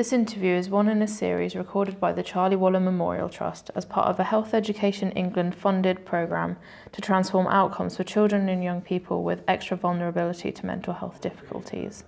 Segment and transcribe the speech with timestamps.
[0.00, 3.84] This interview is one in a series recorded by the Charlie Waller Memorial Trust as
[3.84, 6.56] part of a Health Education England funded programme
[6.92, 12.04] to transform outcomes for children and young people with extra vulnerability to mental health difficulties.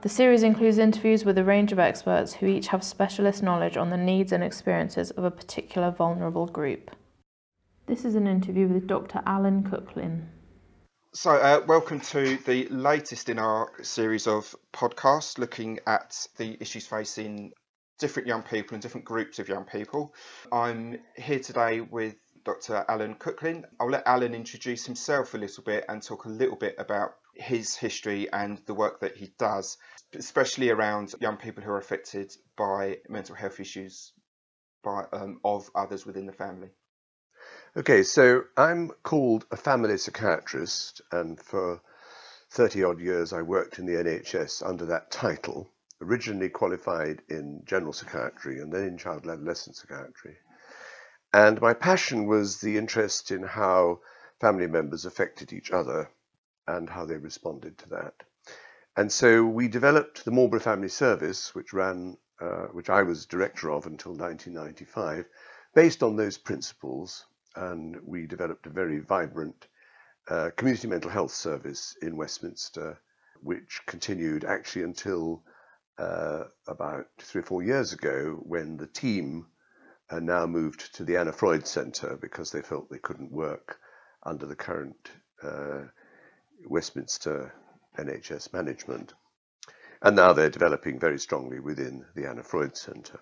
[0.00, 3.90] The series includes interviews with a range of experts who each have specialist knowledge on
[3.90, 6.92] the needs and experiences of a particular vulnerable group.
[7.84, 9.20] This is an interview with Dr.
[9.26, 10.28] Alan Cooklin.
[11.14, 16.86] So, uh, welcome to the latest in our series of podcasts looking at the issues
[16.86, 17.52] facing
[17.98, 20.14] different young people and different groups of young people.
[20.50, 22.86] I'm here today with Dr.
[22.88, 23.66] Alan Cooklin.
[23.78, 27.76] I'll let Alan introduce himself a little bit and talk a little bit about his
[27.76, 29.76] history and the work that he does,
[30.14, 34.14] especially around young people who are affected by mental health issues
[34.82, 36.70] by, um, of others within the family.
[37.74, 41.80] Okay, so I'm called a family psychiatrist, and for
[42.50, 45.70] 30 odd years I worked in the NHS under that title,
[46.02, 50.36] originally qualified in general psychiatry and then in child and adolescent psychiatry.
[51.32, 54.00] And my passion was the interest in how
[54.38, 56.10] family members affected each other
[56.66, 58.22] and how they responded to that.
[58.98, 63.70] And so we developed the Marlborough Family Service, which ran, uh, which I was director
[63.70, 65.24] of until 1995,
[65.74, 67.24] based on those principles
[67.56, 69.66] and we developed a very vibrant
[70.28, 72.98] uh, community mental health service in Westminster,
[73.42, 75.42] which continued actually until
[75.98, 79.46] uh, about three or four years ago when the team
[80.10, 83.78] uh, now moved to the Anna Freud Centre because they felt they couldn't work
[84.22, 85.10] under the current
[85.42, 85.82] uh,
[86.66, 87.54] Westminster
[87.98, 89.14] NHS management.
[90.00, 93.20] And now they're developing very strongly within the Anna Freud Centre.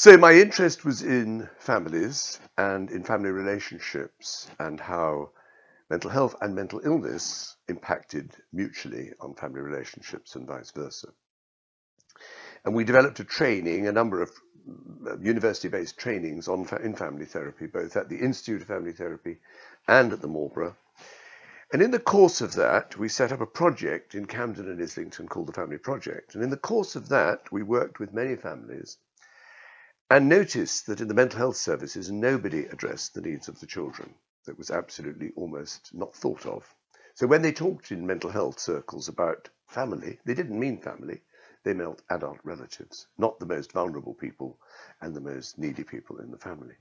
[0.00, 5.32] So my interest was in families and in family relationships and how
[5.90, 11.08] mental health and mental illness impacted mutually on family relationships and vice versa.
[12.64, 14.30] And we developed a training, a number of
[15.06, 19.36] uh, university-based trainings on in family therapy, both at the Institute of Family Therapy
[19.86, 20.78] and at the Marlborough.
[21.74, 25.28] And in the course of that, we set up a project in Camden and Islington
[25.28, 26.34] called the Family Project.
[26.34, 28.96] And in the course of that, we worked with many families
[30.10, 34.12] and notice that in the mental health services, nobody addressed the needs of the children.
[34.46, 36.74] That was absolutely almost not thought of.
[37.14, 41.22] So when they talked in mental health circles about family, they didn't mean family.
[41.62, 44.58] They meant adult relatives, not the most vulnerable people
[45.00, 46.74] and the most needy people in the family.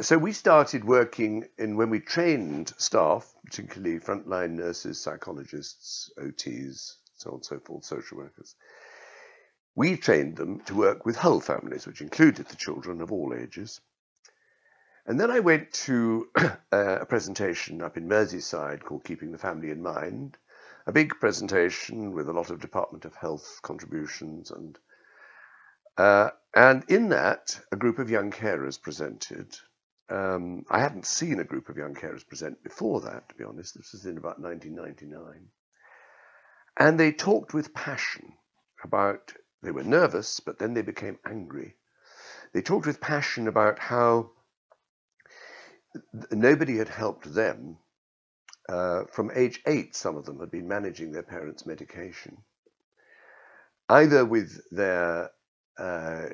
[0.00, 7.30] So we started working in when we trained staff, particularly frontline nurses, psychologists, OTs, so
[7.30, 8.54] on and so forth, social workers.
[9.76, 13.80] We trained them to work with whole families, which included the children of all ages.
[15.06, 16.28] And then I went to
[16.72, 20.38] a presentation up in Merseyside called Keeping the Family in Mind,
[20.86, 24.50] a big presentation with a lot of Department of Health contributions.
[24.50, 24.78] And,
[25.98, 29.54] uh, and in that, a group of young carers presented.
[30.08, 33.74] Um, I hadn't seen a group of young carers present before that, to be honest.
[33.76, 35.48] This was in about 1999.
[36.78, 38.34] And they talked with passion
[38.82, 39.32] about
[39.64, 41.74] they were nervous, but then they became angry.
[42.52, 44.30] They talked with passion about how
[46.30, 47.78] nobody had helped them.
[48.68, 52.38] Uh, from age eight, some of them had been managing their parents' medication,
[53.88, 55.30] either with their
[55.78, 56.26] uh,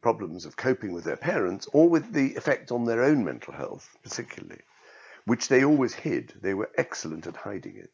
[0.00, 3.96] problems of coping with their parents or with the effect on their own mental health,
[4.02, 4.60] particularly,
[5.26, 6.32] which they always hid.
[6.40, 7.92] They were excellent at hiding it.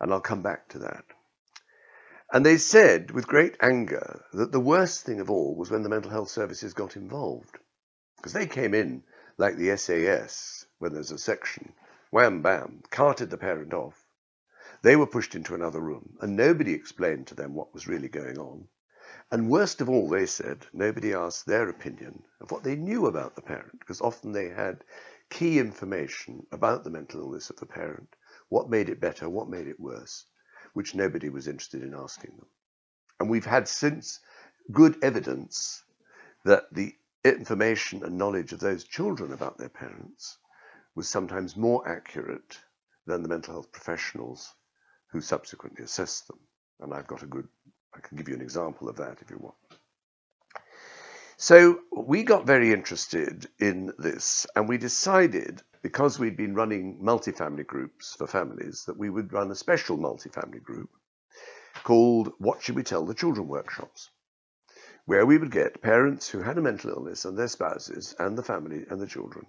[0.00, 1.04] And I'll come back to that.
[2.32, 5.90] And they said with great anger that the worst thing of all was when the
[5.90, 7.58] mental health services got involved.
[8.16, 9.04] Because they came in
[9.36, 11.74] like the SAS when there's a section,
[12.10, 14.06] wham bam, carted the parent off.
[14.80, 18.38] They were pushed into another room, and nobody explained to them what was really going
[18.38, 18.68] on.
[19.30, 23.36] And worst of all, they said, nobody asked their opinion of what they knew about
[23.36, 24.82] the parent, because often they had
[25.28, 28.16] key information about the mental illness of the parent,
[28.48, 30.24] what made it better, what made it worse
[30.74, 32.46] which nobody was interested in asking them.
[33.18, 34.20] And we've had since
[34.70, 35.82] good evidence
[36.44, 36.94] that the
[37.24, 40.36] information and knowledge of those children about their parents
[40.94, 42.58] was sometimes more accurate
[43.06, 44.54] than the mental health professionals
[45.10, 46.38] who subsequently assessed them.
[46.80, 47.48] And I've got a good,
[47.94, 49.54] I can give you an example of that if you want.
[51.36, 57.66] So we got very interested in this and we decided because we'd been running multifamily
[57.66, 60.88] groups for families, that we would run a special multifamily group
[61.82, 64.08] called What Should We Tell the Children Workshops,
[65.04, 68.42] where we would get parents who had a mental illness and their spouses and the
[68.42, 69.44] family and the children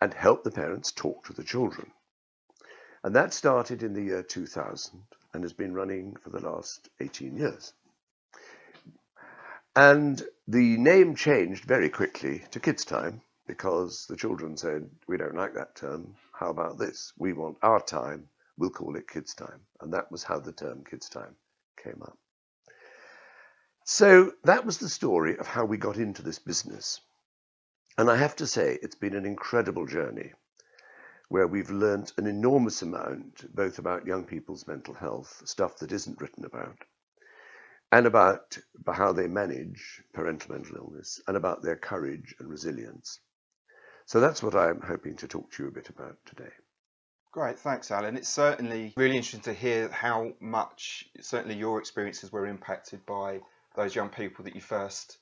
[0.00, 1.90] and help the parents talk to the children.
[3.02, 7.36] And that started in the year 2000 and has been running for the last 18
[7.36, 7.72] years.
[9.74, 15.36] And the name changed very quickly to Kids Time because the children said, We don't
[15.36, 16.14] like that term.
[16.32, 17.12] How about this?
[17.18, 18.28] We want our time.
[18.56, 19.60] We'll call it Kids Time.
[19.80, 21.36] And that was how the term Kids Time
[21.82, 22.18] came up.
[23.84, 27.00] So that was the story of how we got into this business.
[27.98, 30.32] And I have to say, it's been an incredible journey
[31.28, 36.20] where we've learnt an enormous amount, both about young people's mental health, stuff that isn't
[36.20, 36.78] written about,
[37.92, 38.58] and about
[38.92, 43.20] how they manage parental mental illness, and about their courage and resilience.
[44.06, 46.50] So that's what I'm hoping to talk to you a bit about today.
[47.32, 48.16] Great, thanks, Alan.
[48.16, 53.40] It's certainly really interesting to hear how much, certainly your experiences were impacted by
[53.74, 55.18] those young people that you first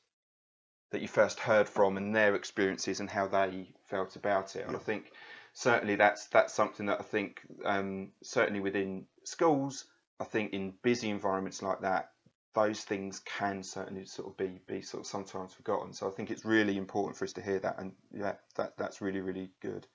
[0.90, 4.67] that you first heard from and their experiences and how they felt about it.
[4.67, 5.11] And I think
[5.55, 9.87] certainly that's that's something that I think um, certainly within schools,
[10.20, 12.11] I think in busy environments like that,
[12.54, 15.93] those things can certainly sort of be be sort of sometimes forgotten.
[15.93, 19.00] So I think it's really important for us to hear that, and yeah, that that's
[19.00, 19.87] really really good.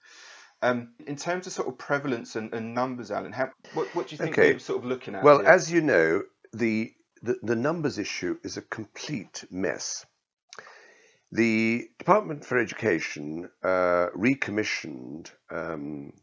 [0.62, 4.13] Um, in terms of sort of prevalence and, and numbers, Alan, how, what, what do
[4.13, 4.54] you think okay.
[4.54, 5.24] we're sort of looking at?
[5.24, 5.48] Well, here?
[5.48, 10.06] as you know, the, the the numbers issue is a complete mess.
[11.31, 16.13] The Department for Education uh, recommissioned um,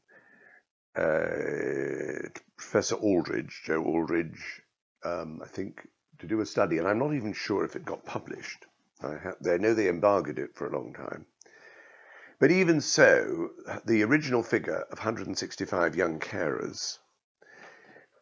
[0.96, 4.62] uh, Professor Aldridge, Jo Aldridge,
[5.04, 5.86] um, I think,
[6.24, 8.66] to do a study, and I'm not even sure if it got published.
[9.02, 11.26] I, ha- I know they embargoed it for a long time.
[12.38, 13.50] But even so,
[13.84, 16.98] the original figure of 165 young carers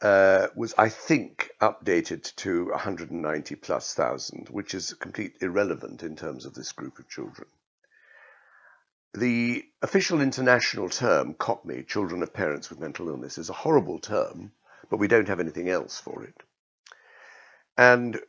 [0.02, 6.44] uh, was, I think, updated to 190 plus thousand, which is complete irrelevant in terms
[6.44, 7.48] of this group of children.
[9.14, 14.52] The official international term, COPMI, Children of Parents with Mental Illness, is a horrible term,
[14.90, 16.42] but we don't have anything else for it.
[17.76, 18.20] And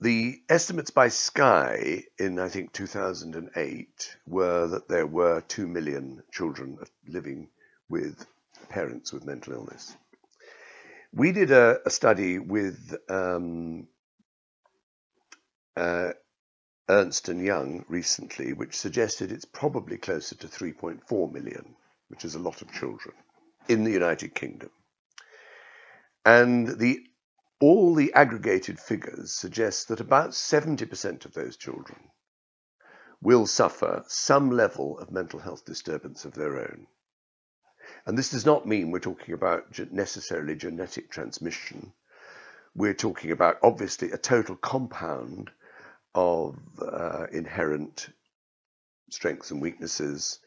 [0.00, 6.78] the estimates by SCIE in, I think, 2008 were that there were 2 million children
[7.06, 7.48] living
[7.88, 8.24] with
[8.68, 9.96] parents with mental illness.
[11.12, 13.88] We did a, a study with um,
[15.76, 16.12] uh,
[16.88, 21.74] Ernst Young recently, which suggested it's probably closer to 3.4 million,
[22.08, 23.14] which is a lot of children
[23.68, 24.70] in the United Kingdom.
[26.24, 27.07] And the
[27.60, 32.10] all the aggregated figures suggest that about 70% of those children
[33.20, 36.86] will suffer some level of mental health disturbance of their own.
[38.06, 41.92] And this does not mean we're talking about necessarily genetic transmission.
[42.74, 45.50] We're talking about obviously a total compound
[46.14, 48.08] of uh, inherent
[49.10, 50.38] strengths and weaknesses,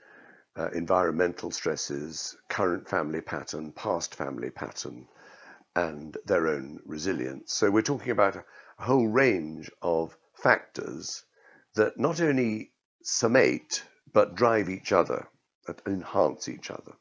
[0.56, 5.08] uh, environmental stresses, current family pattern, past family pattern,
[5.76, 7.54] and their own resilience.
[7.54, 8.46] So we're talking about a,
[8.78, 11.24] whole range of factors
[11.76, 12.72] that not only
[13.04, 15.28] summate but drive each other,
[15.68, 16.94] that enhance each other.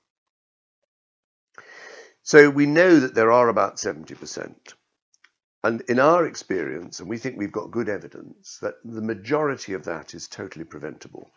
[2.22, 4.54] So we know that there are about 70%.
[5.64, 9.84] And in our experience, and we think we've got good evidence, that the majority of
[9.84, 11.30] that is totally preventable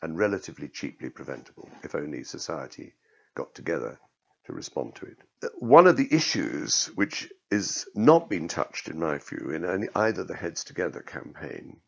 [0.00, 2.94] and relatively cheaply preventable if only society
[3.34, 3.98] got together
[4.46, 5.18] to respond to it.
[5.58, 10.24] One of the issues which is not being touched, in my view, in any, either
[10.24, 11.80] the Heads Together campaign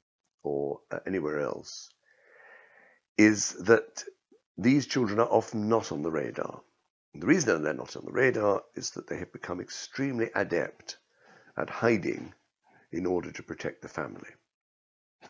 [0.42, 1.90] or uh, anywhere else,
[3.16, 4.04] is that
[4.58, 6.60] these children are often not on the radar.
[7.12, 10.98] And the reason they're not on the radar is that they have become extremely adept
[11.56, 12.34] at hiding
[12.92, 14.30] in order to protect the family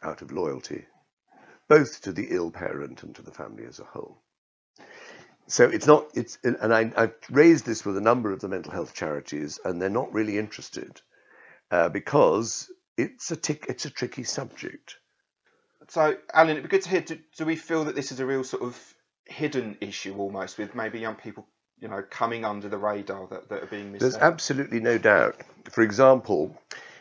[0.03, 0.85] out of loyalty,
[1.69, 4.24] both to the ill parent and to the family as a whole.
[5.47, 8.73] So it's not, it's, and I, have raised this with a number of the mental
[8.73, 11.01] health charities, and they're not really interested
[11.71, 14.97] uh, because it's a, tick, it's a tricky subject.
[15.89, 17.03] So, Alan, it'd be good to hear.
[17.03, 18.95] Do, do we feel that this is a real sort of
[19.27, 21.47] hidden issue almost with maybe young people
[21.85, 24.01] you know, coming under the radar that, that are being missed.
[24.01, 25.37] There's absolutely no doubt.
[25.71, 26.57] For example,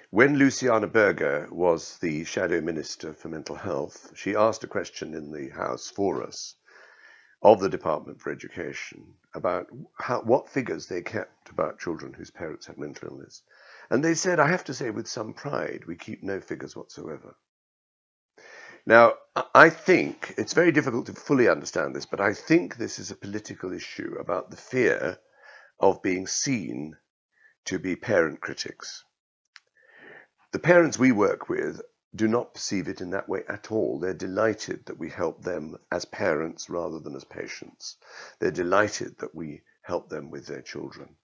[0.09, 5.31] when Luciana Berger was the shadow minister for mental health, she asked a question in
[5.31, 6.55] the House for us
[7.43, 9.67] of the Department for Education about
[10.00, 13.43] how, what figures they kept about children whose parents had mental illness.
[13.89, 17.35] And they said, I have to say with some pride, we keep no figures whatsoever.
[18.85, 19.13] Now,
[19.53, 23.15] I think it's very difficult to fully understand this, but I think this is a
[23.15, 25.17] political issue about the fear
[25.79, 26.95] of being seen
[27.65, 29.03] to be parent critics.
[30.51, 31.81] The parents we work with
[32.15, 34.00] do not perceive it in that way at all.
[34.00, 37.98] They're delighted that we help them as parents rather than as patients.
[38.39, 41.15] They're delighted that we help them with their children.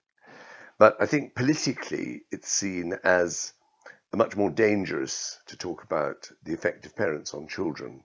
[0.78, 3.52] But I think politically it's seen as
[4.14, 8.02] much more dangerous to talk about the effect of parents on children,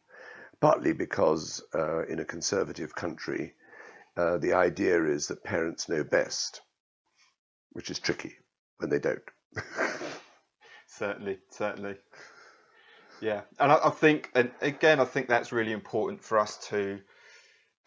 [0.62, 3.56] partly because uh, in a conservative country,
[4.16, 6.62] uh, the idea is that parents know best,
[7.72, 8.36] which is tricky
[8.78, 9.24] when they don't.
[10.88, 11.96] certainly, certainly.
[13.22, 17.00] Yeah, and I, I think, and again, I think that's really important for us to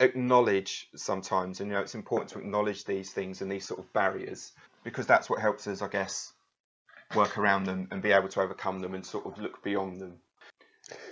[0.00, 3.92] acknowledge sometimes, and you know, it's important to acknowledge these things and these sort of
[3.92, 4.52] barriers
[4.84, 6.32] because that's what helps us, I guess,
[7.14, 10.14] work around them and be able to overcome them and sort of look beyond them.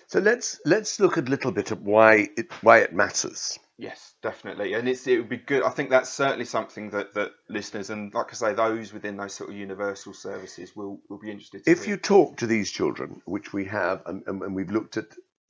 [0.06, 3.58] So let's let's look at a little bit at why it why it matters.
[3.78, 5.62] Yes, definitely, and it's it would be good.
[5.62, 9.34] I think that's certainly something that, that listeners and, like I say, those within those
[9.34, 11.62] sort of universal services will, will be interested.
[11.66, 11.94] if hear.
[11.94, 15.08] you talk to these children, which we have, and, and, and we've looked at,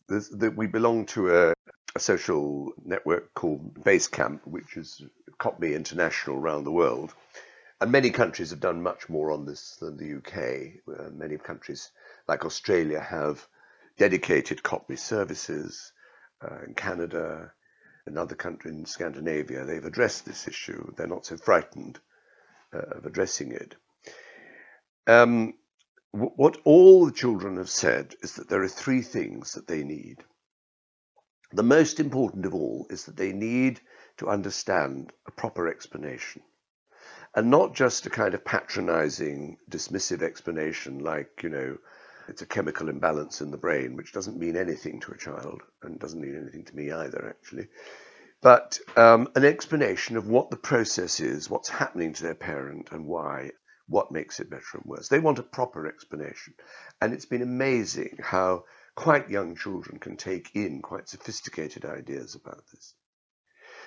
[0.09, 1.54] that we belong to a,
[1.95, 5.02] a social network called Basecamp, which is
[5.38, 7.14] COPMI International around the world,
[7.80, 10.99] and many countries have done much more on this than the UK.
[10.99, 11.92] Uh, many countries,
[12.26, 13.47] like Australia, have
[13.99, 15.92] dedicated COPMI services.
[16.42, 17.50] Uh, in Canada,
[18.07, 20.93] another country in Scandinavia, they've addressed this issue.
[20.97, 21.99] They're not so frightened
[22.75, 23.75] uh, of addressing it.
[25.07, 25.55] Um,
[26.13, 29.85] w- what all the children have said is that there are three things that they
[29.85, 30.25] need.
[31.53, 33.81] The most important of all is that they need
[34.19, 36.43] to understand a proper explanation.
[37.35, 41.79] And not just a kind of patronizing, dismissive explanation like, you know,
[42.28, 45.99] it's a chemical imbalance in the brain, which doesn't mean anything to a child and
[45.99, 47.68] doesn't mean anything to me either, actually.
[48.42, 53.06] But um, an explanation of what the process is, what's happening to their parent, and
[53.06, 53.50] why,
[53.88, 55.09] what makes it better and worse.
[55.09, 56.54] They want a proper explanation.
[57.00, 58.64] And it's been amazing how
[58.95, 62.95] quite young children can take in quite sophisticated ideas about this.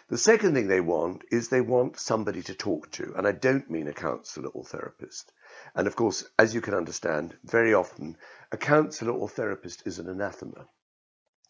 [0.09, 3.69] The second thing they want is they want somebody to talk to, and I don't
[3.69, 5.31] mean a counsellor or therapist.
[5.75, 8.17] And of course, as you can understand, very often
[8.51, 10.67] a counsellor or therapist is an anathema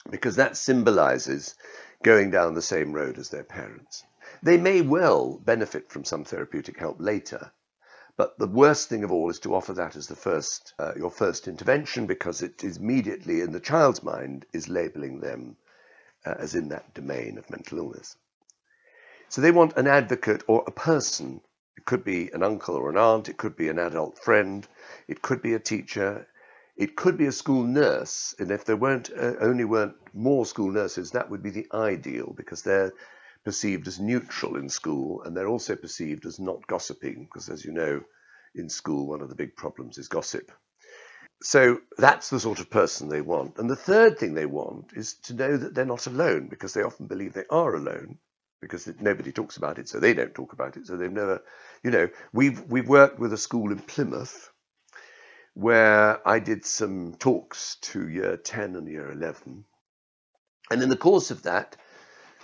[0.10, 1.56] because that symbolizes
[2.04, 4.04] going down the same road as their parents.
[4.42, 7.52] They may well benefit from some therapeutic help later,
[8.16, 11.12] but the worst thing of all is to offer that as the first, uh, your
[11.12, 15.58] first intervention because it is immediately in the child's mind is labeling them
[16.26, 18.16] uh, as in that domain of mental illness.
[19.30, 21.42] So they want an advocate or a person.
[21.90, 24.68] Could be an uncle or an aunt, it could be an adult friend,
[25.08, 26.28] it could be a teacher,
[26.78, 28.36] it could be a school nurse.
[28.38, 32.34] And if there weren't uh, only weren't more school nurses, that would be the ideal
[32.38, 32.94] because they're
[33.44, 37.72] perceived as neutral in school and they're also perceived as not gossiping because as you
[37.72, 38.02] know
[38.54, 40.52] in school one of the big problems is gossip
[41.42, 45.16] so that's the sort of person they want and the third thing they want is
[45.16, 48.18] to know that they're not alone because they often believe they are alone
[48.62, 50.88] because nobody talks about it, so they don't talk about it.
[50.88, 51.42] So they've never,
[51.84, 54.52] you know, we've we've worked with a school in Plymouth
[55.54, 59.66] where I did some talks to year ten and year eleven,
[60.72, 61.76] and in the course of that,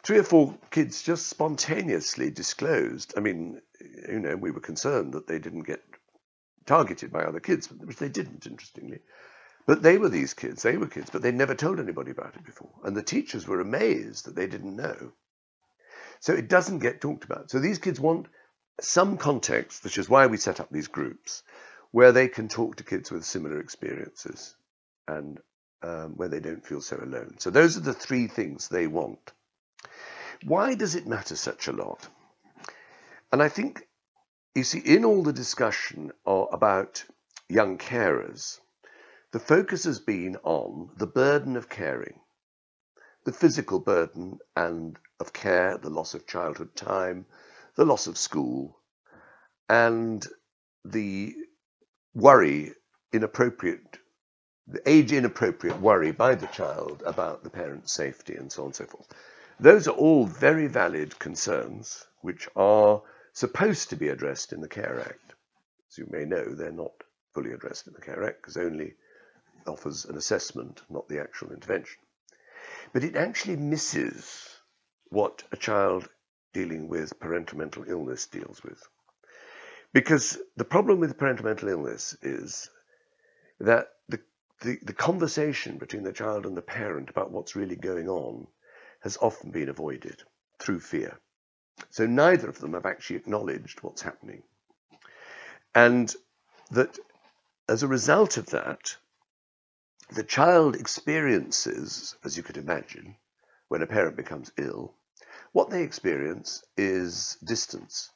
[0.03, 3.13] three or four kids just spontaneously disclosed.
[3.17, 3.61] I mean,
[4.09, 5.81] you know, we were concerned that they didn't get
[6.65, 8.99] targeted by other kids, which they didn't, interestingly.
[9.67, 12.45] But they were these kids, they were kids, but they'd never told anybody about it
[12.45, 12.69] before.
[12.83, 15.13] And the teachers were amazed that they didn't know.
[16.19, 17.51] So it doesn't get talked about.
[17.51, 18.27] So these kids want
[18.81, 21.43] some context, which is why we set up these groups,
[21.91, 24.55] where they can talk to kids with similar experiences
[25.07, 25.39] and
[25.81, 27.35] um, where they don't feel so alone.
[27.39, 29.31] So those are the three things they want.
[30.43, 32.07] Why does it matter such a lot?
[33.31, 33.87] And I think,
[34.53, 37.03] you see, in all the discussion about
[37.49, 38.59] young carers,
[39.31, 42.19] the focus has been on the burden of caring,
[43.25, 47.25] the physical burden and of care, the loss of childhood time,
[47.75, 48.79] the loss of school,
[49.69, 50.25] and
[50.83, 51.33] the
[52.13, 52.73] worry,
[53.11, 53.97] inappropriate,
[54.67, 58.75] the age inappropriate worry by the child about the parent's safety and so on and
[58.75, 59.07] so forth.
[59.59, 63.01] Those are all very valid concerns which are
[63.33, 65.33] supposed to be addressed in the Care Act.
[65.89, 66.91] As you may know, they're not
[67.33, 68.95] fully addressed in the Care Act because only
[69.67, 71.97] offers an assessment, not the actual intervention.
[72.93, 74.54] But it actually misses
[75.15, 76.09] what a child
[76.51, 78.85] dealing with parental mental illness deals with.
[79.93, 82.69] Because the problem with parental mental illness is
[83.61, 84.19] that the,
[84.59, 88.45] the, the, conversation between the child and the parent about what's really going on
[89.03, 90.21] has often been avoided
[90.59, 91.17] through fear.
[91.91, 94.43] So neither of them have actually acknowledged what's happening.
[95.73, 96.13] And
[96.71, 96.99] that
[97.69, 98.97] as a result of that,
[100.11, 103.15] the child experiences, as you could imagine,
[103.69, 104.93] when a parent becomes ill,
[105.55, 108.09] what they experience is distance.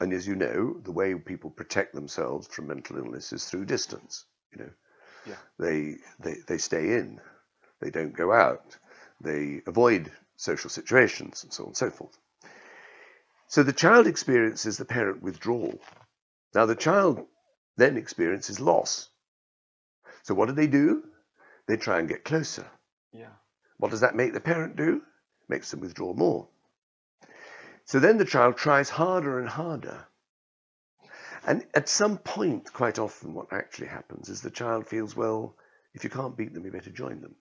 [0.00, 4.24] And as you know, the way people protect themselves from mental illness is through distance.
[4.50, 4.70] You know,
[5.26, 5.36] Yeah.
[5.60, 7.20] they they they stay in,
[7.80, 8.76] they don't go out,
[9.20, 12.18] they avoid social situations, and so on and so forth.
[13.46, 15.78] So the child experiences the parent withdrawal.
[16.52, 17.28] Now the child
[17.76, 19.08] then experiences loss.
[20.24, 21.04] So what do they do?
[21.68, 22.66] They try and get closer.
[23.12, 23.34] Yeah.
[23.78, 25.02] What does that make the parent do?
[25.50, 26.46] Makes them withdraw more.
[27.84, 30.06] So then the child tries harder and harder.
[31.44, 35.56] And at some point, quite often, what actually happens is the child feels, well,
[35.92, 37.34] if you can't beat them, you better join them.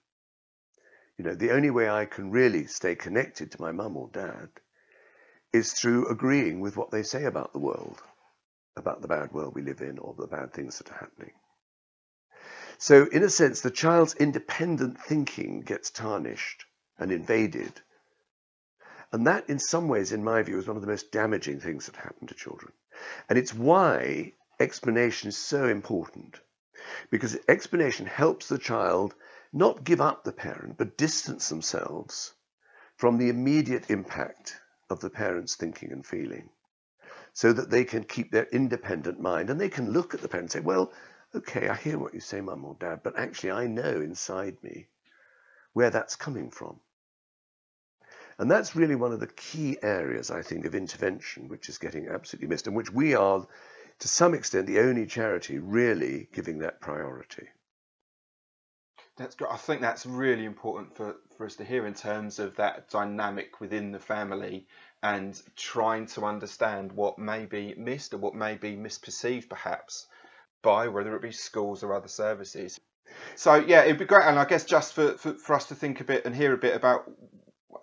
[1.20, 4.50] You know, the only way I can really stay connected to my mum or dad
[5.54, 8.01] is through agreeing with what they say about the world,
[8.75, 11.34] about the bad world we live in or the bad things that are happening.
[12.80, 16.66] So, in a sense, the child's independent thinking gets tarnished
[16.98, 17.74] and invaded.
[19.12, 21.88] And that, in some ways, in my view, is one of the most damaging things
[21.88, 22.72] that happen to children.
[23.28, 26.39] And it's why explanation is so important.
[27.10, 29.16] Because explanation helps the child
[29.51, 32.34] not give up the parent, but distance themselves
[32.98, 36.50] from the immediate impact of the parent's thinking and feeling
[37.34, 40.46] so that they can keep their independent mind and they can look at the parent
[40.46, 40.92] and say, well,
[41.34, 44.88] okay, I hear what you say, mum or dad, but actually I know inside me
[45.74, 46.80] where that's coming from.
[48.39, 52.08] And that's really one of the key areas, I think, of intervention, which is getting
[52.08, 53.46] absolutely missed, and which we are,
[54.00, 57.50] to some extent, the only charity really giving that priority.
[59.17, 59.51] That's great.
[59.51, 63.60] I think that's really important for, for us to hear in terms of that dynamic
[63.60, 64.67] within the family
[65.03, 70.08] and trying to understand what may be missed or what may be misperceived perhaps
[70.62, 72.79] by whether it be schools or other services.
[73.36, 76.00] So yeah, it'd be great and I guess just for, for, for us to think
[76.00, 77.12] a bit and hear a bit about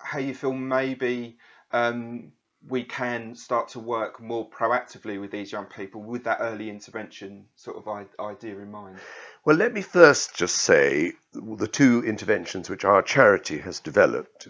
[0.00, 1.38] how you feel maybe
[1.72, 2.32] um,
[2.68, 7.46] we can start to work more proactively with these young people with that early intervention
[7.54, 8.98] sort of idea in mind.
[9.44, 14.48] Well, let me first just say the two interventions which our charity has developed,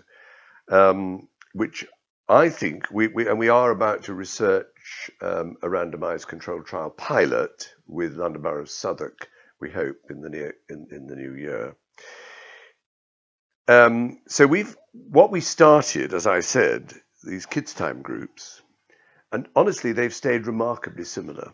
[0.71, 1.85] um, which
[2.29, 6.91] I think we, we, and we are about to research um, a randomized controlled trial
[6.91, 9.29] pilot with London Borough of Southwark,
[9.61, 11.77] we hope in the near in, in the new year.
[13.69, 16.93] Um, so we've what we started, as I said,
[17.25, 18.63] these kids time groups,
[19.33, 21.53] and honestly, they've stayed remarkably similar.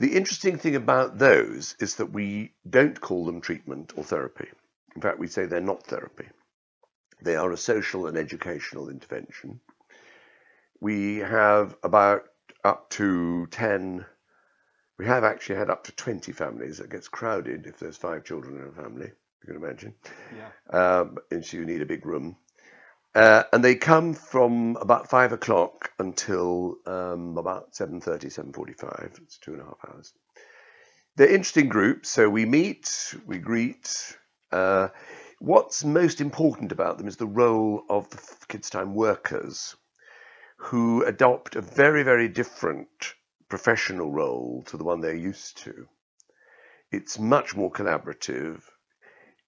[0.00, 4.48] The interesting thing about those is that we don't call them treatment or therapy.
[4.94, 6.26] In fact, we say they're not therapy.
[7.22, 9.60] They are a social and educational intervention.
[10.80, 12.24] We have about
[12.64, 14.04] up to 10,
[14.98, 16.78] we have actually had up to 20 families.
[16.80, 19.10] It gets crowded if there's five children in a family,
[19.42, 19.94] you can imagine.
[20.36, 20.78] Yeah.
[20.78, 22.36] Um, and so you need a big room.
[23.14, 29.22] Uh, and they come from about five o'clock until um, about 7.30, 7.45.
[29.22, 30.12] It's two and a half hours.
[31.16, 32.10] They're interesting groups.
[32.10, 34.16] So we meet, we greet.
[34.52, 34.88] Uh,
[35.40, 39.74] what's most important about them is the role of the Kids Time workers
[40.56, 42.88] who adopt a very, very different
[43.48, 45.88] professional role to the one they're used to.
[46.90, 48.62] It's much more collaborative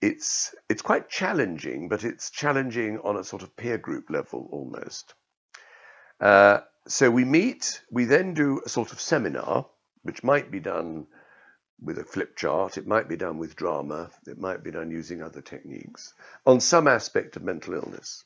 [0.00, 5.14] it's it's quite challenging, but it's challenging on a sort of peer group level almost.
[6.20, 9.66] Uh, so we meet, we then do a sort of seminar,
[10.02, 11.06] which might be done
[11.82, 15.22] with a flip chart, it might be done with drama, it might be done using
[15.22, 16.12] other techniques
[16.46, 18.24] on some aspect of mental illness.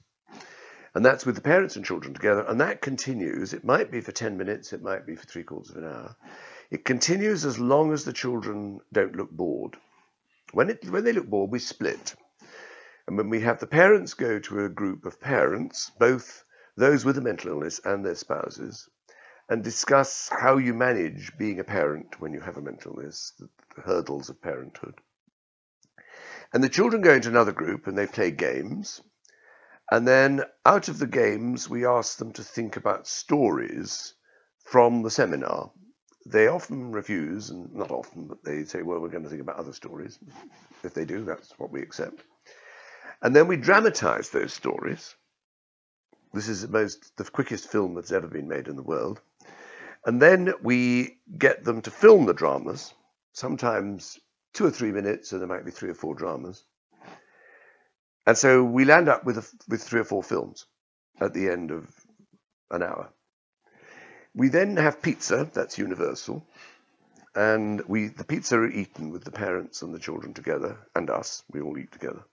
[0.95, 3.53] And that's with the parents and children together, and that continues.
[3.53, 6.17] It might be for 10 minutes, it might be for three quarters of an hour.
[6.71, 9.77] It continues as long as the children don't look bored.
[10.55, 12.15] When, it, when they look bored, we split.
[13.09, 16.45] And when we have the parents go to a group of parents, both
[16.77, 18.89] those with a mental illness and their spouses,
[19.49, 23.49] and discuss how you manage being a parent when you have a mental illness, the,
[23.75, 24.95] the hurdles of parenthood.
[26.53, 29.03] And the children go into another group and they play games.
[29.91, 34.15] And then out of the games, we ask them to think about stories
[34.65, 35.73] from the seminar
[36.27, 39.57] they often refuse, and not often, but they say, well, we're going to think about
[39.57, 40.19] other stories.
[40.83, 42.23] If they do, that's what we accept.
[43.23, 45.15] And then we dramatize those stories.
[46.33, 49.21] This is the most, the quickest film that's ever been made in the world.
[50.07, 52.93] And then we get them to film the dramas,
[53.33, 54.19] sometimes
[54.53, 56.65] two or three minutes, so there might be three or four dramas.
[58.27, 60.67] And so we land up with, a, with three or four films
[61.21, 61.89] at the end of
[62.71, 63.11] an hour.
[64.35, 66.47] We then have pizza, that's universal,
[67.35, 71.45] and we the pizza are eaten with the parents and the children together, and us,
[71.53, 72.25] we all eat together.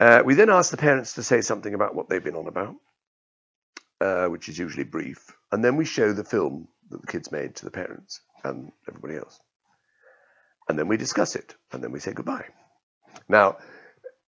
[0.00, 2.76] Uh, we then ask the parents to say something about what they've been on about,
[4.00, 7.56] uh, which is usually brief, and then we show the film that the kids made
[7.56, 9.38] to the parents and everybody else.
[10.68, 12.46] and then we discuss it, and then we say goodbye.
[13.28, 13.58] Now,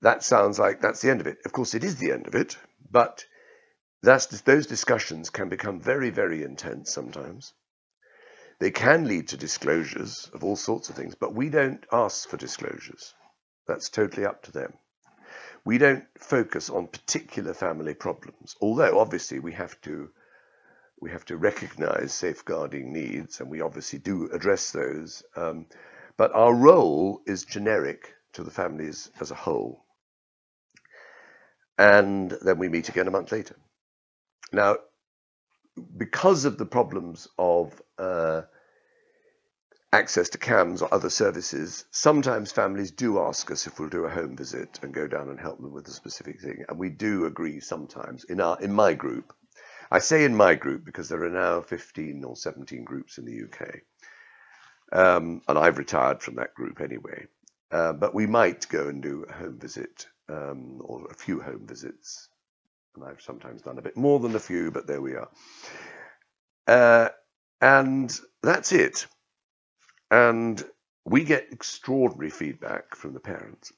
[0.02, 1.38] that sounds like that's the end of it.
[1.46, 2.58] Of course, it is the end of it,
[2.90, 3.24] but
[4.02, 7.52] that's, those discussions can become very, very intense sometimes.
[8.58, 12.36] They can lead to disclosures of all sorts of things, but we don't ask for
[12.36, 13.14] disclosures.
[13.66, 14.74] That's totally up to them.
[15.64, 20.10] We don't focus on particular family problems, although obviously we have to
[21.00, 25.24] we have to recognize safeguarding needs, and we obviously do address those.
[25.34, 25.66] Um,
[26.16, 29.84] but our role is generic to the families as a whole.
[31.76, 33.56] And then we meet again a month later.
[34.52, 34.76] Now,
[35.96, 38.42] because of the problems of uh,
[39.92, 44.10] access to CAMHS or other services, sometimes families do ask us if we'll do a
[44.10, 46.64] home visit and go down and help them with a specific thing.
[46.68, 49.32] And we do agree sometimes in our in my group.
[49.90, 53.44] I say in my group because there are now 15 or 17 groups in the
[53.44, 53.80] UK.
[54.92, 57.26] Um, and I've retired from that group anyway.
[57.70, 61.66] Uh, but we might go and do a home visit um, or a few home
[61.66, 62.28] visits
[62.96, 65.28] and I've sometimes done a bit more than a few, but there we are.
[66.66, 67.08] Uh,
[67.60, 69.06] and that's it.
[70.10, 70.62] And
[71.04, 73.72] we get extraordinary feedback from the parents.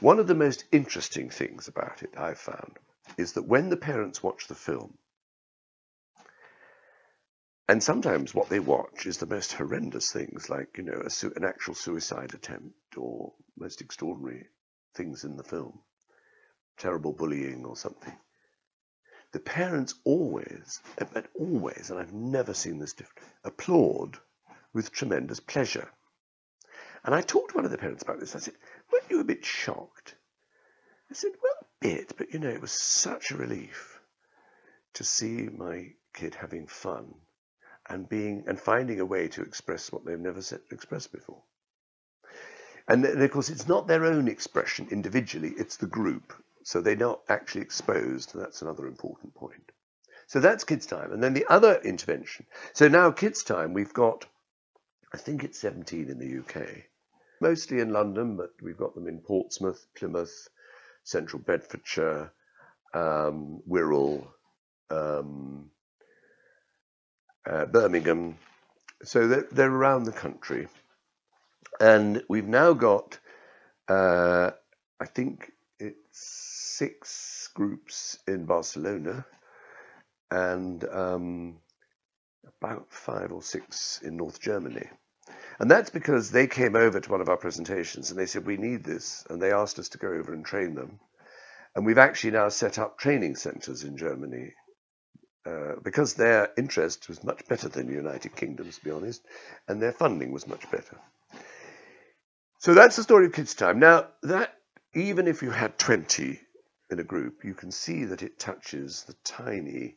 [0.00, 2.78] One of the most interesting things about it, I've found,
[3.18, 4.98] is that when the parents watch the film,
[7.68, 11.44] and sometimes what they watch is the most horrendous things, like you know, su- an
[11.44, 14.46] actual suicide attempt or most extraordinary
[14.94, 15.80] things in the film,
[16.78, 18.14] terrible bullying or something
[19.36, 20.80] the parents always,
[21.12, 24.16] but always, and I've never seen this different, applaud
[24.72, 25.90] with tremendous pleasure.
[27.04, 28.34] And I talked to one of the parents about this.
[28.34, 28.54] I said,
[28.90, 30.14] weren't you a bit shocked?
[31.10, 34.00] I said, well, a bit, but you know, it was such a relief
[34.94, 37.12] to see my kid having fun
[37.90, 41.42] and being and finding a way to express what they've never said, expressed before.
[42.88, 46.32] And, and of course, it's not their own expression individually; it's the group.
[46.66, 48.34] So they're not actually exposed.
[48.34, 49.70] That's another important point.
[50.26, 51.12] So that's kids' time.
[51.12, 52.44] And then the other intervention.
[52.72, 54.26] So now, kids' time, we've got,
[55.14, 56.66] I think it's 17 in the UK,
[57.40, 60.48] mostly in London, but we've got them in Portsmouth, Plymouth,
[61.04, 62.32] central Bedfordshire,
[62.92, 64.26] um, Wirral,
[64.90, 65.70] um,
[67.48, 68.38] uh, Birmingham.
[69.04, 70.66] So they're, they're, around the country.
[71.78, 73.20] And we've now got,
[73.86, 74.50] uh,
[74.98, 76.45] I think it's
[76.76, 79.24] six groups in Barcelona
[80.30, 81.56] and um,
[82.60, 84.86] about five or six in North Germany.
[85.58, 88.56] And that's because they came over to one of our presentations and they said, We
[88.56, 89.24] need this.
[89.30, 91.00] And they asked us to go over and train them.
[91.74, 94.52] And we've actually now set up training centers in Germany
[95.46, 99.22] uh, because their interest was much better than the United Kingdom, to be honest,
[99.68, 100.98] and their funding was much better.
[102.58, 103.78] So that's the story of Kids Time.
[103.78, 104.52] Now, that
[104.94, 106.40] even if you had 20
[106.90, 109.96] in a group, you can see that it touches the tiny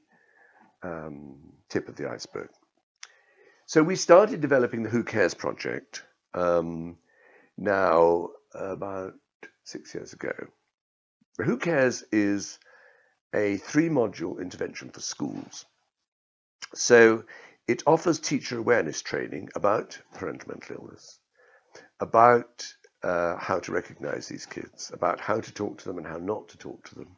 [0.81, 2.49] um, tip of the iceberg.
[3.65, 6.97] So we started developing the Who Cares project um,
[7.57, 9.13] now about
[9.63, 10.33] six years ago.
[11.37, 12.57] Who Cares is
[13.33, 15.65] a three module intervention for schools.
[16.73, 17.23] So
[17.67, 21.19] it offers teacher awareness training about parental mental illness,
[21.99, 22.65] about
[23.03, 26.49] uh, how to recognize these kids, about how to talk to them and how not
[26.49, 27.15] to talk to them,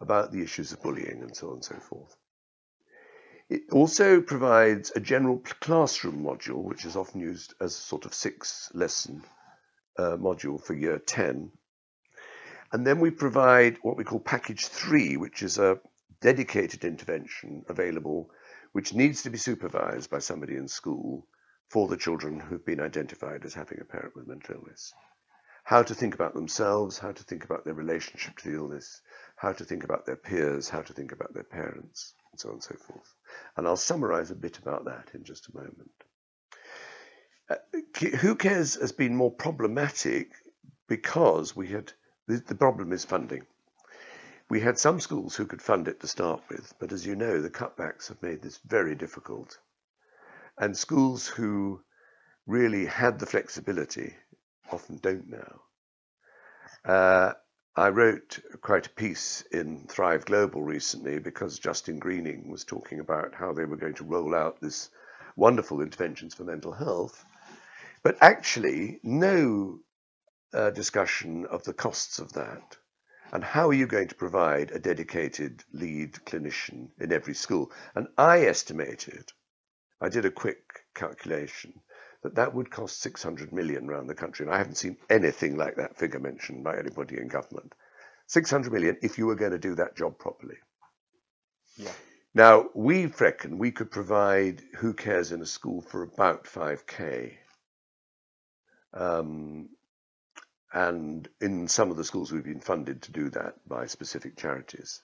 [0.00, 2.16] about the issues of bullying and so on and so forth.
[3.48, 8.12] It also provides a general classroom module, which is often used as a sort of
[8.12, 9.22] six lesson
[9.98, 11.52] uh, module for year 10.
[12.72, 15.78] And then we provide what we call package three, which is a
[16.20, 18.30] dedicated intervention available,
[18.72, 21.26] which needs to be supervised by somebody in school
[21.68, 24.94] for the children who've been identified as having a parent with mental illness.
[25.64, 29.00] How to think about themselves, how to think about their relationship to the illness,
[29.34, 32.54] how to think about their peers, how to think about their parents, and so on
[32.54, 33.14] and so forth.
[33.56, 35.90] And I'll summarize a bit about that in just a moment.
[37.50, 37.56] Uh,
[38.20, 40.30] who cares has been more problematic
[40.88, 41.92] because we had
[42.28, 43.44] the, the problem is funding.
[44.48, 47.40] We had some schools who could fund it to start with, but as you know,
[47.40, 49.58] the cutbacks have made this very difficult
[50.58, 51.80] and schools who
[52.46, 54.14] really had the flexibility
[54.70, 55.60] often don't now.
[56.84, 57.32] Uh,
[57.76, 63.34] I wrote quite a piece in Thrive Global recently because Justine Greening was talking about
[63.34, 64.90] how they were going to roll out this
[65.36, 67.22] wonderful interventions for mental health,
[68.02, 69.80] but actually no
[70.54, 72.78] uh, discussion of the costs of that.
[73.32, 77.72] And how are you going to provide a dedicated lead clinician in every school?
[77.94, 79.32] And I estimated
[80.00, 81.80] I did a quick calculation
[82.22, 84.46] that that would cost 600 million around the country.
[84.46, 87.72] And I haven't seen anything like that figure mentioned by anybody in government.
[88.26, 90.56] 600 million if you were going to do that job properly.
[91.76, 91.92] Yeah.
[92.34, 97.32] Now, we reckon we could provide Who Cares in a school for about 5k.
[98.92, 99.70] Um,
[100.72, 105.00] and in some of the schools, we've been funded to do that by specific charities.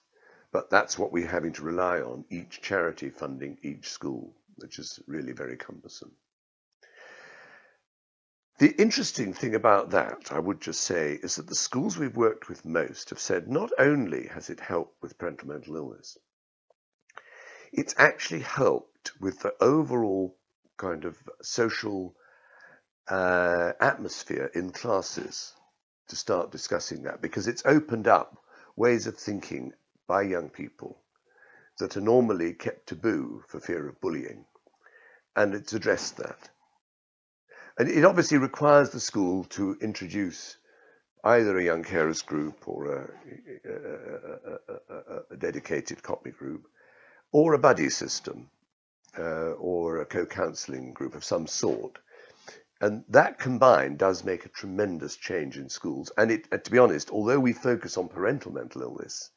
[0.52, 5.00] But that's what we're having to rely on each charity funding each school, which is
[5.06, 6.12] really very cumbersome.
[8.58, 12.48] The interesting thing about that, I would just say, is that the schools we've worked
[12.48, 16.16] with most have said not only has it helped with parental mental illness,
[17.72, 20.36] it's actually helped with the overall
[20.76, 22.14] kind of social
[23.08, 25.54] uh, atmosphere in classes
[26.08, 28.38] to start discussing that because it's opened up
[28.76, 29.72] ways of thinking
[30.06, 31.02] by young people
[31.78, 34.44] that are normally kept taboo for fear of bullying.
[35.34, 36.50] And it's addressed that.
[37.78, 40.56] And it obviously requires the school to introduce
[41.24, 43.10] either a young carers group or a,
[43.64, 46.66] a, a, a dedicated COPMI group
[47.30, 48.50] or a buddy system
[49.18, 51.98] uh, or a co-counselling group of some sort.
[52.80, 56.10] And that combined does make a tremendous change in schools.
[56.18, 59.30] And it, to be honest, although we focus on parental mental illness,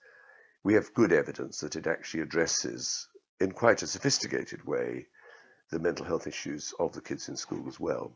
[0.63, 3.07] we have good evidence that it actually addresses,
[3.39, 5.05] in quite a sophisticated way,
[5.71, 8.11] the mental health issues of the kids in school as well.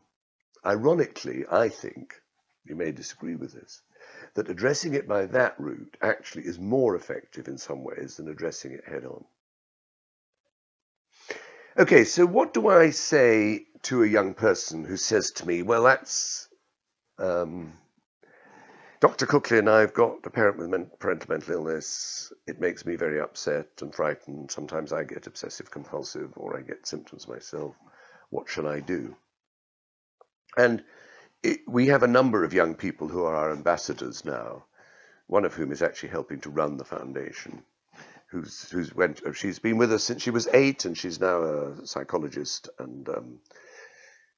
[0.64, 2.20] Ironically, I think,
[2.64, 3.82] you may disagree with this,
[4.34, 8.72] that addressing it by that route actually is more effective in some ways than addressing
[8.72, 9.24] it head on.
[11.78, 15.84] Okay, so what do I say to a young person who says to me, well,
[15.84, 16.48] that's
[17.18, 17.72] um,
[19.00, 19.26] Dr.
[19.26, 22.32] Cooklin and I have got a parent with parental mental illness.
[22.46, 24.50] It makes me very upset and frightened.
[24.50, 27.74] Sometimes I get obsessive compulsive or I get symptoms myself.
[28.28, 29.16] What shall I do?
[30.58, 30.84] And
[31.42, 34.64] it, we have a number of young people who are our ambassadors now,
[35.28, 37.62] one of whom is actually helping to run the foundation
[38.30, 39.20] who's who's went.
[39.34, 42.68] She's been with us since she was eight, and she's now a psychologist.
[42.78, 43.38] And um,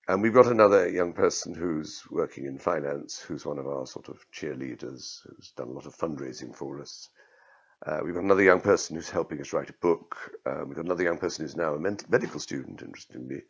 [0.09, 4.09] and we've got another young person who's working in finance, who's one of our sort
[4.09, 7.09] of cheerleaders, who's done a lot of fundraising for us.
[7.87, 10.17] Uh, we've got another young person who's helping us write a book.
[10.47, 13.43] Um, we've got another young person who's now a medical student, interestingly.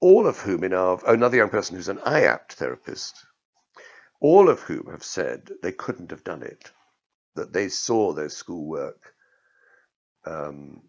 [0.00, 3.24] All of whom in our oh, another young person who's an IAPT therapist.
[4.20, 6.70] All of whom have said they couldn't have done it,
[7.34, 9.14] that they saw their schoolwork
[10.26, 10.82] um,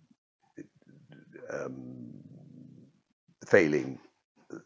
[1.50, 2.13] um,
[3.45, 4.00] failing,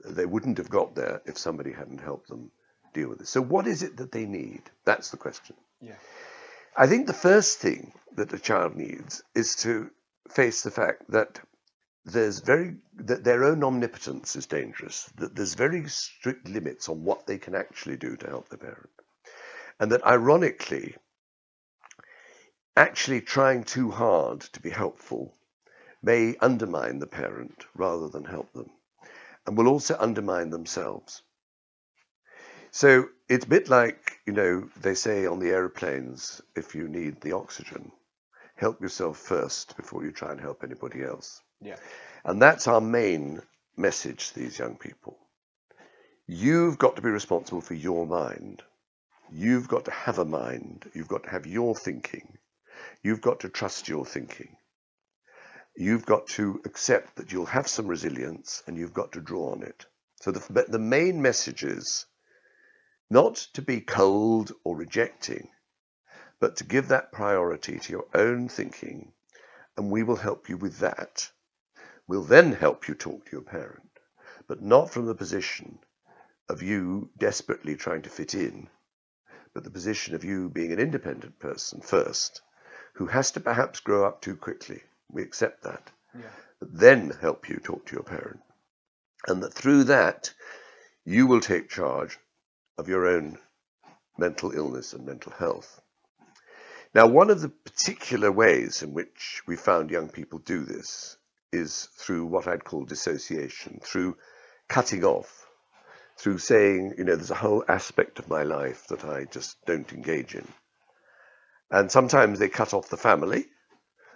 [0.07, 2.51] they wouldn't have got there if somebody hadn't helped them
[2.93, 3.27] deal with it.
[3.27, 4.61] So, what is it that they need?
[4.85, 5.55] That's the question.
[5.81, 5.95] Yeah.
[6.77, 9.89] I think the first thing that a child needs is to
[10.29, 11.39] face the fact that
[12.05, 15.09] there's very that their own omnipotence is dangerous.
[15.17, 18.89] That there's very strict limits on what they can actually do to help their parent,
[19.79, 20.95] and that ironically,
[22.75, 25.33] actually trying too hard to be helpful
[26.03, 28.69] may undermine the parent rather than help them,
[29.45, 31.21] and will also undermine themselves.
[32.71, 37.21] So it's a bit like, you know, they say on the aeroplanes if you need
[37.21, 37.91] the oxygen,
[38.55, 41.41] help yourself first before you try and help anybody else.
[41.61, 41.77] Yeah.
[42.25, 43.41] And that's our main
[43.77, 45.17] message to these young people.
[46.27, 48.63] You've got to be responsible for your mind.
[49.31, 50.89] You've got to have a mind.
[50.93, 52.37] You've got to have your thinking.
[53.03, 54.57] You've got to trust your thinking.
[55.77, 59.61] You've got to accept that you'll have some resilience and you've got to draw on
[59.61, 59.85] it.
[60.21, 62.05] So the, the main message is
[63.09, 65.49] not to be cold or rejecting,
[66.39, 69.11] but to give that priority to your own thinking,
[69.75, 71.29] and we will help you with that.
[72.07, 73.99] We'll then help you talk to your parent,
[74.47, 75.79] but not from the position
[76.47, 78.69] of you desperately trying to fit in,
[79.53, 82.41] but the position of you being an independent person first
[82.93, 84.81] who has to perhaps grow up too quickly.
[85.11, 85.91] We accept that.
[86.13, 86.29] Yeah.
[86.61, 88.41] Then help you talk to your parent.
[89.27, 90.33] And that through that,
[91.05, 92.17] you will take charge
[92.77, 93.37] of your own
[94.17, 95.81] mental illness and mental health.
[96.93, 101.17] Now, one of the particular ways in which we found young people do this
[101.51, 104.17] is through what I'd call dissociation, through
[104.69, 105.45] cutting off,
[106.17, 109.91] through saying, you know, there's a whole aspect of my life that I just don't
[109.91, 110.47] engage in.
[111.69, 113.45] And sometimes they cut off the family,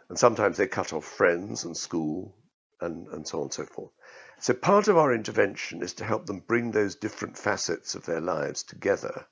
[0.09, 2.35] and sometimes they cut off friends and school,
[2.81, 3.91] and, and so on and so forth.
[4.39, 8.21] So part of our intervention is to help them bring those different facets of their
[8.21, 9.25] lives together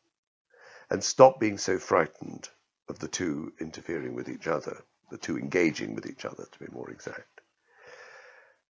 [0.89, 2.49] and stop being so frightened
[2.89, 6.71] of the two interfering with each other, the two engaging with each other, to be
[6.71, 7.41] more exact.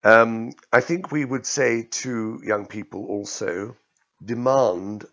[0.05, 3.77] Um, I think we would say to young people also
[4.25, 5.07] demand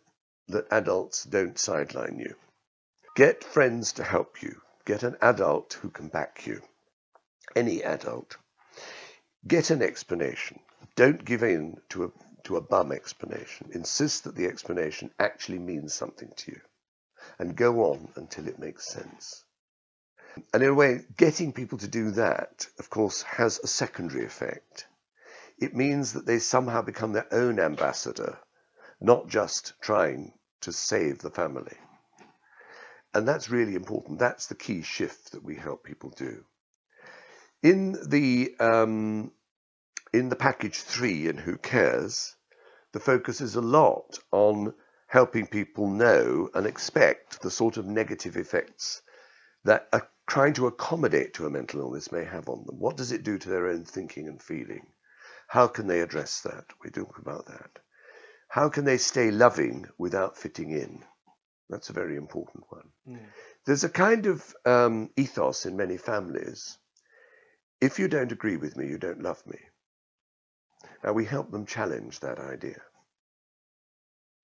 [0.49, 2.35] that adults don't sideline you.
[3.15, 4.61] Get friends to help you.
[4.85, 6.61] Get an adult who can back you.
[7.55, 8.37] Any adult.
[9.47, 10.59] Get an explanation.
[10.95, 12.11] Don't give in to a,
[12.43, 13.69] to a bum explanation.
[13.73, 16.61] Insist that the explanation actually means something to you.
[17.39, 19.43] And go on until it makes sense.
[20.53, 24.87] And in a way, getting people to do that, of course, has a secondary effect.
[25.57, 28.37] It means that they somehow become their own ambassador,
[28.99, 31.77] not just trying to save the family.
[33.13, 34.19] And that's really important.
[34.19, 36.43] That's the key shift that we help people do.
[37.63, 39.31] In the um,
[40.13, 42.35] in the package three in Who Cares,
[42.93, 44.73] the focus is a lot on
[45.07, 49.01] helping people know and expect the sort of negative effects
[49.63, 52.79] that a, trying to accommodate to a mental illness may have on them.
[52.79, 54.87] What does it do to their own thinking and feeling?
[55.47, 56.65] How can they address that?
[56.83, 57.79] We talk about that.
[58.47, 61.03] How can they stay loving without fitting in?
[61.69, 62.89] That's a very important one.
[63.07, 63.19] Mm.
[63.65, 66.77] There's a kind of um, ethos in many families.
[67.81, 69.59] If you don't agree with me, you don't love me.
[71.03, 72.81] Now we help them challenge that idea.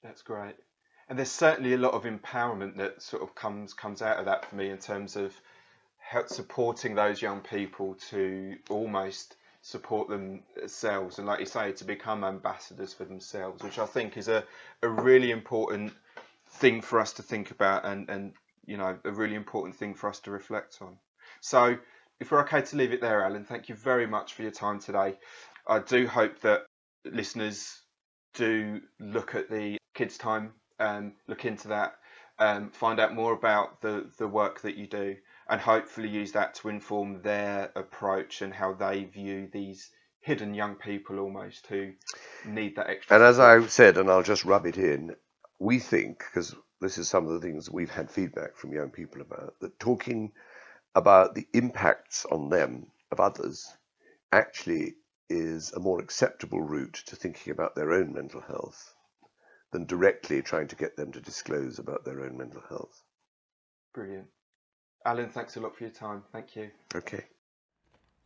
[0.03, 0.55] That's great.
[1.07, 4.45] And there's certainly a lot of empowerment that sort of comes comes out of that
[4.45, 5.33] for me in terms of
[5.97, 12.23] help supporting those young people to almost support themselves and like you say to become
[12.23, 14.43] ambassadors for themselves which i think is a,
[14.81, 15.93] a really important
[16.49, 18.33] thing for us to think about and and
[18.65, 20.97] you know a really important thing for us to reflect on
[21.41, 21.77] so
[22.21, 24.79] if we're okay to leave it there alan thank you very much for your time
[24.79, 25.17] today
[25.67, 26.61] i do hope that
[27.05, 27.81] listeners
[28.33, 31.95] do look at the Kidstime and look into that
[32.39, 35.17] um, find out more about the the work that you do
[35.49, 40.75] and hopefully use that to inform their approach and how they view these hidden young
[40.75, 41.91] people almost who
[42.45, 43.15] need that extra.
[43.15, 45.15] And as I said, and I'll just rub it in,
[45.59, 49.21] we think, because this is some of the things we've had feedback from young people
[49.21, 50.31] about, that talking
[50.95, 53.71] about the impacts on them of others
[54.31, 54.95] actually
[55.29, 58.93] is a more acceptable route to thinking about their own mental health
[59.71, 63.03] than directly trying to get them to disclose about their own mental health.
[63.93, 64.27] Brilliant.
[65.05, 66.23] Alan, thanks a lot for your time.
[66.31, 66.69] Thank you.
[66.93, 67.23] Okay.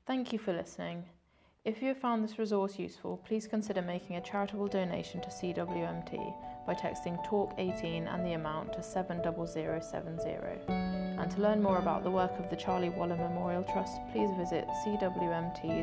[0.08, 1.06] Thank you for listening.
[1.64, 6.36] If you have found this resource useful, please consider making a charitable donation to CWMT
[6.66, 10.38] by texting TALK18 and the amount to 70070.
[10.68, 14.68] And to learn more about the work of the Charlie Waller Memorial Trust, please visit
[14.86, 15.76] cwmt.org.uk.